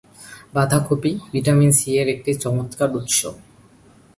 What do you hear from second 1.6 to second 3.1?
C এর একটি চমৎকার